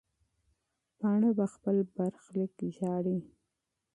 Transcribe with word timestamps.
پاڼه 0.99 1.29
په 1.37 1.45
خپل 1.53 1.75
برخلیک 1.95 2.55
ژاړي. 2.75 3.17